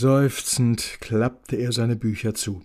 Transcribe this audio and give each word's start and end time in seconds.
Seufzend 0.00 0.98
klappte 1.00 1.56
er 1.56 1.72
seine 1.72 1.96
Bücher 1.96 2.32
zu. 2.32 2.62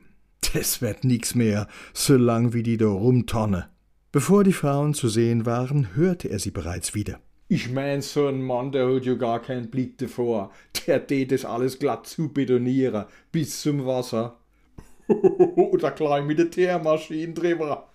Das 0.53 0.83
wird 0.83 1.03
nix 1.03 1.33
mehr, 1.33 1.67
so 1.91 2.15
lang 2.15 2.53
wie 2.53 2.61
die 2.61 2.77
da 2.77 2.85
rumtonne. 2.85 3.69
Bevor 4.11 4.43
die 4.43 4.53
Frauen 4.53 4.93
zu 4.93 5.09
sehen 5.09 5.47
waren, 5.47 5.95
hörte 5.95 6.29
er 6.29 6.37
sie 6.37 6.51
bereits 6.51 6.93
wieder. 6.93 7.19
Ich 7.47 7.71
mein, 7.71 8.03
so 8.03 8.27
ein 8.27 8.43
Mann, 8.43 8.71
der 8.71 8.87
hat 8.87 9.05
ja 9.05 9.15
gar 9.15 9.41
keinen 9.41 9.71
Blick 9.71 9.97
davor. 9.97 10.51
Der 10.85 11.07
tät 11.07 11.31
das 11.31 11.43
alles 11.43 11.79
glatt 11.79 12.05
zu 12.05 12.31
betonieren, 12.31 13.05
bis 13.31 13.63
zum 13.63 13.83
Wasser. 13.83 14.37
Oder 15.07 15.89
gleich 15.89 16.23
mit 16.23 16.37
der 16.37 16.51
Teermaschine 16.51 17.33
drüber. 17.33 17.89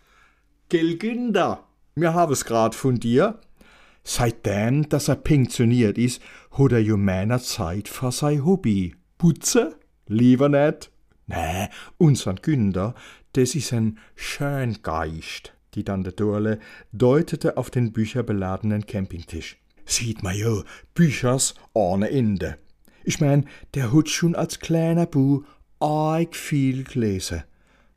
Gell, 0.68 0.96
Günder? 0.96 1.64
Wir 1.94 2.12
haben 2.12 2.32
es 2.32 2.44
grad 2.44 2.74
von 2.74 2.98
dir. 2.98 3.38
Seitdem, 4.02 4.88
dass 4.88 5.06
er 5.06 5.14
pensioniert 5.14 5.96
ist, 5.96 6.20
hat 6.50 6.72
er 6.72 6.80
jo 6.80 6.96
meiner 6.96 7.38
Zeit 7.38 7.86
für 7.86 8.10
sein 8.10 8.44
Hobby. 8.44 8.96
Putze? 9.18 9.76
Lieber 10.06 10.48
nicht. 10.48 10.92
Nee, 11.26 11.68
unseren 11.98 12.36
Günder, 12.36 12.94
das 13.32 13.56
ist 13.56 13.72
ein 13.72 13.98
Schöngeist. 14.14 15.52
Die 15.74 15.84
Tante 15.84 16.12
Dorle 16.12 16.60
deutete 16.92 17.56
auf 17.56 17.70
den 17.70 17.92
bücherbeladenen 17.92 18.86
Campingtisch. 18.86 19.58
Sieht 19.84 20.22
ma 20.22 20.32
jo, 20.32 20.62
Büchers 20.94 21.54
ohne 21.72 22.10
Ende. 22.10 22.58
Ich 23.04 23.20
mein, 23.20 23.48
der 23.74 23.92
hat 23.92 24.08
schon 24.08 24.34
als 24.34 24.60
kleiner 24.60 25.06
Bu 25.06 25.42
arg 25.80 26.36
viel 26.36 26.84
gelesen. 26.84 27.42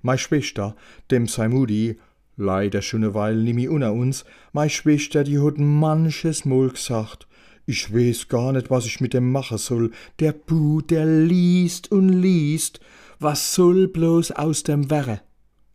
Mei 0.01 0.17
Schwester, 0.17 0.75
dem 1.11 1.27
sei 1.27 1.47
Mutti, 1.47 1.99
leider 2.35 2.81
schon 2.81 3.01
ne 3.01 3.13
Weile 3.13 3.43
nimmi 3.43 3.67
unter 3.67 3.93
uns, 3.93 4.25
mei 4.53 4.69
Schwester, 4.69 5.23
die 5.23 5.39
hat 5.39 5.59
manches 5.59 6.45
Mal 6.45 6.69
gesagt, 6.69 7.27
ich 7.71 7.93
weiß 7.93 8.27
gar 8.27 8.51
nicht, 8.51 8.69
was 8.69 8.85
ich 8.85 8.99
mit 8.99 9.13
dem 9.13 9.31
machen 9.31 9.57
soll. 9.57 9.91
Der 10.19 10.33
Bu, 10.33 10.81
der 10.81 11.05
liest 11.05 11.89
und 11.91 12.09
liest. 12.09 12.81
Was 13.19 13.55
soll 13.55 13.87
bloß 13.87 14.31
aus 14.31 14.63
dem 14.63 14.89
Werre? 14.89 15.21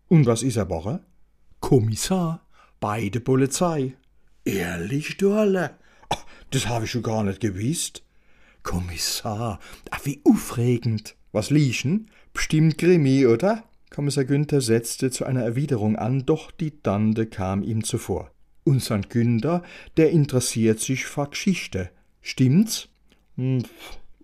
Und 0.09 0.27
was 0.27 0.43
is 0.43 0.57
er 0.57 0.69
woche? 0.69 1.01
Kommissar 1.61 2.47
bei 2.81 3.09
der 3.09 3.21
Polizei. 3.21 3.95
Ehrlich, 4.45 5.17
Dorle? 5.17 5.71
Ach, 6.11 6.25
das 6.51 6.69
hab 6.69 6.83
ich 6.83 6.91
schon 6.91 7.03
gar 7.03 7.25
nicht 7.25 7.41
gewusst. 7.41 8.03
Kommissar, 8.63 9.59
ach, 9.91 10.01
wie 10.05 10.21
aufregend. 10.25 11.17
Was 11.33 11.51
lieschen? 11.51 12.11
Bestimmt 12.35 12.77
Krimi, 12.77 13.27
oder? 13.27 13.65
Kommissar 13.91 14.25
Günther 14.25 14.61
setzte 14.61 15.11
zu 15.11 15.25
einer 15.25 15.43
Erwiderung 15.43 15.97
an, 15.97 16.27
doch 16.27 16.51
die 16.51 16.83
Tante 16.83 17.27
kam 17.27 17.63
ihm 17.63 17.85
zuvor. 17.85 18.31
Unser 18.67 18.99
Günther, 18.99 19.63
der 19.97 20.11
interessiert 20.11 20.81
sich 20.81 21.07
für 21.07 21.29
Geschichte. 21.29 21.91
Stimmt's? 22.21 22.89
Hm, 23.37 23.63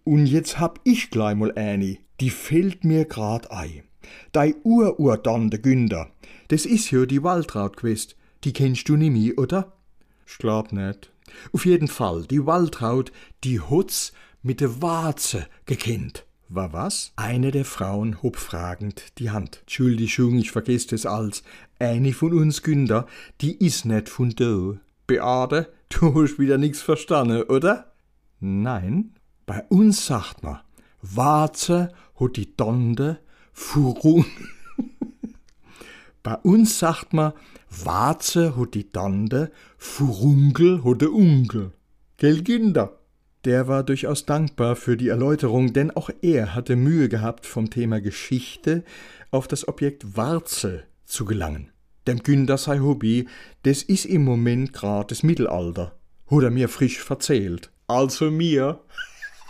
und 0.03 0.27
jetzt 0.27 0.59
hab 0.59 0.81
ich 0.83 1.11
gleich 1.11 1.37
mal 1.37 1.53
eine, 1.53 1.99
die 2.21 2.31
fällt 2.31 2.83
mir 2.83 3.05
grad 3.05 3.53
ei. 3.53 3.85
Dei 4.33 4.57
Ururtante 4.65 5.61
Günther, 5.61 6.11
das 6.49 6.67
is 6.67 6.91
ja 6.91 7.07
die 7.07 7.23
Waltraud 7.23 7.77
gewesen. 7.77 8.15
Die 8.43 8.53
kennst 8.53 8.89
du 8.89 8.97
nimmi, 8.97 9.35
oder? 9.35 9.75
Ich 10.27 10.39
glaub 10.39 10.73
nicht. 10.73 11.13
Auf 11.53 11.65
jeden 11.65 11.87
Fall, 11.87 12.25
die 12.25 12.45
Waltraud, 12.45 13.13
die 13.45 13.61
hat's 13.61 14.13
mit 14.43 14.61
de 14.61 14.83
Warze 14.83 15.47
gekennt. 15.67 16.27
War 16.55 16.75
was? 16.75 17.13
Eine 17.17 17.51
der 17.51 17.65
Frauen 17.65 18.23
hob 18.23 18.37
fragend 18.37 19.19
die 19.19 19.31
Hand. 19.31 19.61
Entschuldigung, 19.63 20.37
ich 20.37 20.51
vergess 20.51 20.87
das 20.87 21.07
als. 21.07 21.45
Eine 21.79 22.13
von 22.13 22.35
uns 22.35 22.63
Günther, 22.63 23.07
die 23.41 23.57
is 23.65 23.87
net 23.87 24.11
von 24.11 24.29
do. 24.29 24.77
Beate, 25.07 25.73
du 25.89 26.15
hast 26.15 26.39
wieder 26.39 26.59
nix 26.59 26.83
verstanden, 26.83 27.45
oder? 27.45 27.95
Nein, 28.41 29.15
bei 29.47 29.65
uns 29.71 30.05
sagt 30.05 30.43
man, 30.43 30.61
Warze 31.01 31.95
hat 32.21 32.37
die 32.37 32.55
Donde 32.55 33.21
Furun. 33.55 34.27
bei 36.23 36.35
uns 36.37 36.79
sagt 36.79 37.15
man, 37.15 37.33
Warze 37.71 38.59
hat 38.59 38.75
die 38.75 38.93
Donde, 38.93 39.53
Furungel 39.79 40.85
hat 40.85 41.01
der 41.01 41.15
Unkel. 41.15 41.73
Gell, 42.19 42.43
Günther? 42.43 42.99
Der 43.45 43.67
war 43.67 43.83
durchaus 43.83 44.25
dankbar 44.25 44.77
für 44.77 44.97
die 44.97 45.09
Erläuterung, 45.09 45.73
denn 45.73 45.91
auch 45.91 46.11
er 46.23 46.55
hatte 46.55 46.77
Mühe 46.77 47.09
gehabt, 47.09 47.45
vom 47.45 47.71
Thema 47.71 48.01
Geschichte 48.01 48.85
auf 49.33 49.49
das 49.49 49.67
Objekt 49.67 50.17
Warze 50.17 50.85
zu 51.05 51.25
gelangen. 51.25 51.73
Dem 52.07 52.23
Günther 52.23 52.57
sei 52.57 52.79
Hobby, 52.79 53.27
das 53.65 53.83
is 53.83 54.05
im 54.05 54.25
Moment 54.25 54.73
grad 54.73 55.11
das 55.11 55.25
Mittelalter. 55.25 55.97
Hat 56.31 56.43
er 56.43 56.51
mir 56.51 56.69
frisch 56.69 57.01
verzählt. 57.01 57.73
Also 57.89 58.31
mir. 58.31 58.79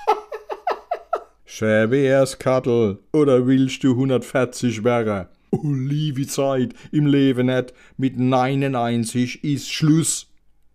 Schäbers 1.45 2.39
Kattel, 2.39 2.99
oder 3.13 3.47
willst 3.47 3.85
du 3.85 3.93
140 3.93 4.85
wäre? 4.85 5.29
Oh, 5.51 5.71
liebe 5.71 6.27
Zeit, 6.27 6.73
im 6.93 7.07
Leben 7.07 7.47
net, 7.47 7.75
mit 7.99 8.19
99 8.19 9.45
is 9.45 9.69
Schluss. 9.69 10.29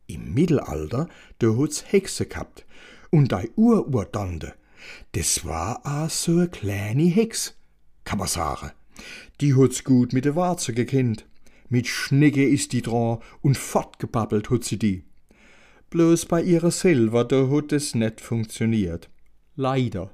Im 0.06 0.36
Mittelalter, 0.36 1.10
da 1.40 1.48
hat's 1.48 1.84
Hexe 1.92 2.28
gehabt. 2.28 2.64
Und 3.18 3.32
dei 3.32 3.50
Ururtante, 3.56 4.54
das 5.14 5.44
war 5.44 5.84
a 5.84 6.08
so 6.08 6.38
a 6.38 6.46
kleine 6.46 7.06
Hex, 7.06 7.56
kann 8.04 8.20
man 8.20 8.28
sagen. 8.28 8.70
Die 9.42 9.56
hat's 9.56 9.84
gut 9.84 10.14
mit 10.14 10.26
der 10.26 10.36
Warze 10.36 10.72
gekennt. 10.72 11.26
Mit 11.68 11.88
Schnecke 11.88 12.48
is 12.48 12.68
die 12.68 12.84
dran 12.84 13.18
und 13.42 13.58
fortgebabbelt 13.58 14.52
hat 14.52 14.66
sie 14.66 14.78
die. 14.78 15.04
Bloß 15.90 16.28
bei 16.28 16.44
ihrer 16.44 16.70
selber, 16.70 17.26
da 17.26 17.50
hat 17.50 17.72
es 17.72 17.96
net 17.96 18.22
funktioniert. 18.22 19.10
Leider. 19.56 20.12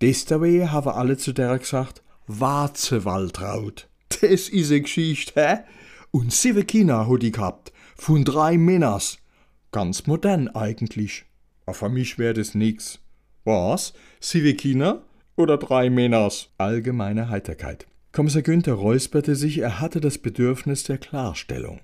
Desdawe 0.00 0.72
haben 0.72 0.90
alle 0.90 1.18
zu 1.18 1.32
der 1.32 1.56
gesagt, 1.60 2.02
Warze 2.26 3.04
Waltraud. 3.04 3.88
Das 4.08 4.48
is 4.48 4.72
e 4.72 4.80
Geschicht, 4.80 5.36
hä? 5.36 5.58
Und 6.10 6.32
sieben 6.32 6.66
Kinder 6.66 7.08
hat 7.08 7.22
die 7.22 7.30
gehabt, 7.30 7.72
von 7.94 8.24
drei 8.24 8.58
Männers. 8.58 9.18
Ganz 9.70 10.08
modern 10.08 10.48
eigentlich. 10.48 11.24
Aber 11.66 11.74
für 11.74 11.88
mich 11.88 12.18
wär 12.18 12.32
das 12.32 12.54
nix. 12.54 13.00
Was? 13.44 13.92
Kinder 14.20 15.04
oder 15.36 15.58
drei 15.58 15.90
Männers? 15.90 16.48
Allgemeine 16.58 17.28
Heiterkeit. 17.28 17.86
Kommissar 18.12 18.42
Günther 18.42 18.74
räusperte 18.74 19.36
sich, 19.36 19.58
er 19.58 19.80
hatte 19.80 20.00
das 20.00 20.18
Bedürfnis 20.18 20.84
der 20.84 20.98
Klarstellung. 20.98 21.80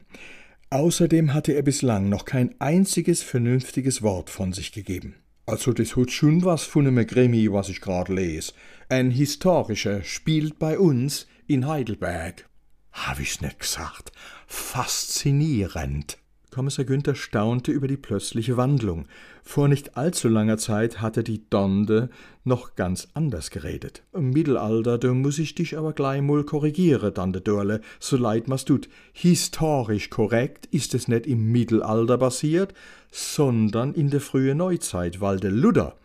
Außerdem 0.71 1.35
hatte 1.35 1.53
er 1.53 1.63
bislang 1.63 2.09
noch 2.09 2.25
kein 2.25 2.59
einziges 2.59 3.23
vernünftiges 3.23 4.01
Wort 4.01 4.31
von 4.31 4.55
sich 4.55 4.73
gegeben. 4.73 5.17
Also 5.45 5.73
das 5.73 5.97
hat 5.97 6.11
schon 6.11 6.45
was 6.45 6.63
von 6.63 6.87
einem 6.87 7.07
Krimi, 7.07 7.53
was 7.53 7.69
ich 7.69 7.81
grad 7.81 8.09
les. 8.09 8.55
Ein 8.89 9.11
historischer 9.11 10.03
spielt 10.05 10.59
bei 10.59 10.79
uns 10.79 11.27
in 11.47 11.67
Heidelberg. 11.67 12.49
Hab 12.93 13.21
ich's 13.21 13.41
nicht 13.41 13.59
gesagt? 13.59 14.13
Faszinierend. 14.47 16.17
Kommissar 16.53 16.85
Günther 16.85 17.15
staunte 17.15 17.73
über 17.73 17.89
die 17.89 17.97
plötzliche 17.97 18.59
Wandlung. 18.59 19.07
Vor 19.43 19.69
nicht 19.69 19.97
allzu 19.97 20.29
langer 20.29 20.59
Zeit 20.59 21.01
hatte 21.01 21.25
die 21.25 21.49
Donde 21.49 22.11
noch 22.45 22.75
ganz 22.75 23.09
anders 23.15 23.51
geredet. 23.51 24.03
Im 24.13 24.31
Mittelalter, 24.31 24.99
da 24.99 25.15
muss 25.15 25.39
ich 25.39 25.55
dich 25.55 25.79
aber 25.79 25.95
gleich 25.95 26.21
mal 26.21 26.45
korrigiere, 26.45 27.15
Tante 27.15 27.41
Dörle, 27.41 27.81
so 28.01 28.19
leid 28.19 28.49
mir's 28.49 28.67
tut. 28.67 28.91
Historisch 29.15 30.11
korrekt 30.11 30.67
ist 30.67 30.93
es 30.93 31.09
nicht 31.09 31.27
im 31.27 31.51
Mittelalter 31.51 32.19
basiert, 32.19 32.75
sondern 33.11 33.95
in 33.95 34.11
der 34.11 34.21
frühen 34.21 34.59
Neuzeit, 34.59 35.23
weil 35.23 35.41
der 35.41 35.53
Luther, 35.53 35.97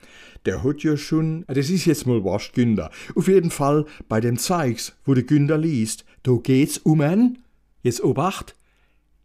der 0.46 0.64
hat 0.64 0.82
ja 0.82 0.96
schon, 0.96 1.44
das 1.50 1.70
ist 1.70 1.84
jetzt 1.84 2.08
mal 2.08 2.24
wascht, 2.24 2.54
Günther. 2.54 2.90
Auf 3.16 3.28
jeden 3.28 3.52
Fall 3.52 3.86
bei 4.08 4.22
dem 4.22 4.38
Zeigs, 4.38 4.96
wo 5.04 5.14
der 5.14 5.24
Günther 5.24 5.58
liest, 5.58 6.06
da 6.24 6.38
geht's 6.42 6.78
um 6.78 7.02
ein, 7.02 7.40
jetzt 7.84 8.02
Obacht, 8.02 8.56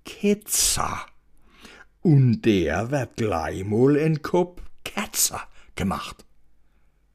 Ketzer. 0.05 1.07
Und 2.03 2.43
der 2.43 2.91
wird 2.91 3.17
gleich 3.17 3.65
mal 3.65 3.97
en 3.97 4.23
Kopf 4.23 4.61
Ketzer 4.85 5.41
gemacht. 5.77 6.25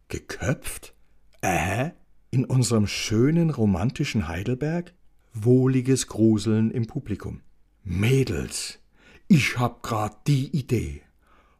Geköpft? 0.07 0.93
Äh, 1.41 1.91
in 2.31 2.45
unserem 2.45 2.87
schönen 2.87 3.49
romantischen 3.49 4.29
Heidelberg? 4.29 4.93
Wohliges 5.33 6.07
Gruseln 6.07 6.71
im 6.71 6.87
Publikum. 6.87 7.41
Mädels, 7.83 8.79
ich 9.27 9.59
hab 9.59 9.83
grad 9.83 10.25
die 10.27 10.47
Idee. 10.57 11.01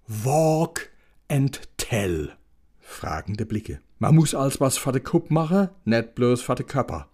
Walk 0.07 0.89
and 1.27 1.61
tell. 1.77 2.31
Fragende 2.97 3.45
Blicke. 3.45 3.79
Man 3.99 4.15
muss 4.15 4.33
als 4.33 4.59
was 4.59 4.79
für 4.79 4.91
de 4.91 5.01
Kupp 5.01 5.29
machen, 5.29 5.69
net 5.85 6.15
bloß 6.15 6.41
für 6.41 6.55
de 6.55 6.65
Körper. 6.65 7.07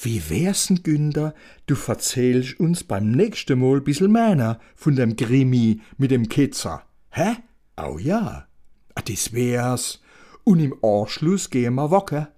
Wie 0.00 0.30
wär's 0.30 0.68
denn, 0.68 0.82
Günther, 0.82 1.34
du 1.66 1.74
verzählst 1.74 2.58
uns 2.58 2.84
beim 2.84 3.10
nächsten 3.10 3.58
Mal 3.58 3.82
bissel 3.82 4.08
mehr 4.08 4.58
von 4.74 4.96
dem 4.96 5.14
Grimi 5.14 5.82
mit 5.98 6.10
dem 6.10 6.30
Ketzer. 6.30 6.84
Hä? 7.10 7.36
Au 7.76 7.98
ja. 7.98 8.46
Ah, 8.94 9.02
das 9.02 9.34
wär's. 9.34 10.00
Und 10.44 10.60
im 10.60 10.74
Anschluss 10.82 11.50
gehen 11.50 11.74
wir 11.74 11.90
wocken. 11.90 12.28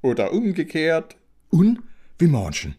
Oder 0.00 0.32
umgekehrt. 0.32 1.16
Und? 1.50 1.82
Wie 2.18 2.28
manchen? 2.28 2.76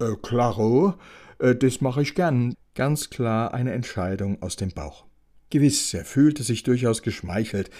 Äh, 0.00 0.16
klaro, 0.20 0.94
äh, 1.38 1.54
das 1.54 1.80
mache 1.80 2.02
ich 2.02 2.16
gern. 2.16 2.54
Ganz 2.74 3.10
klar 3.10 3.54
eine 3.54 3.74
Entscheidung 3.74 4.42
aus 4.42 4.56
dem 4.56 4.72
Bauch. 4.72 5.04
Gewiss, 5.50 5.94
er 5.94 6.04
fühlte 6.04 6.42
sich 6.42 6.64
durchaus 6.64 7.02
geschmeichelt, 7.02 7.70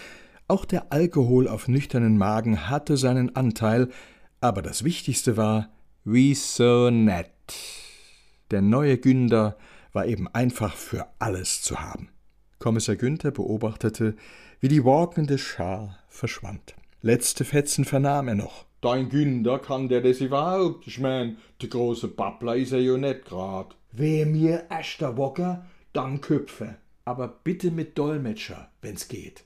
Auch 0.50 0.64
der 0.64 0.93
Alkohol 0.93 1.47
auf 1.47 1.69
nüchternen 1.69 2.19
Magen 2.19 2.69
hatte 2.69 2.97
seinen 2.97 3.37
Anteil, 3.37 3.88
aber 4.41 4.62
das 4.62 4.82
Wichtigste 4.82 5.37
war, 5.37 5.69
wie 6.02 6.35
so 6.35 6.91
nett. 6.91 7.31
Der 8.50 8.61
neue 8.61 8.99
Günder 8.99 9.56
war 9.93 10.06
eben 10.06 10.26
einfach 10.26 10.75
für 10.75 11.06
alles 11.20 11.62
zu 11.62 11.79
haben. 11.79 12.08
Kommissar 12.58 12.97
Günther 12.97 13.31
beobachtete, 13.31 14.17
wie 14.58 14.67
die 14.67 14.85
walkende 14.85 15.38
Schar 15.38 16.00
verschwand. 16.08 16.75
Letzte 17.00 17.44
Fetzen 17.44 17.85
vernahm 17.85 18.26
er 18.26 18.35
noch. 18.35 18.64
Dein 18.81 19.08
Günder 19.08 19.61
kann 19.61 19.88
der 19.88 20.00
das 20.00 20.20
überhaupt? 20.20 20.85
Ich 20.88 20.99
mein, 20.99 21.37
der 21.62 21.69
große 21.69 22.08
Babbler 22.08 22.56
is 22.56 22.73
er 22.73 22.81
ja 22.81 22.96
nicht 22.96 23.25
grad. 23.25 23.76
Wer 23.93 24.26
mir 24.26 24.64
erster 24.69 25.17
Wocker, 25.17 25.64
dann 25.93 26.20
Köpfe. 26.20 26.75
Aber 27.05 27.29
bitte 27.29 27.70
mit 27.70 27.96
Dolmetscher, 27.96 28.73
wenn's 28.82 29.06
geht. 29.06 29.38